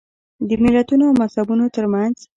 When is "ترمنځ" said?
1.75-2.15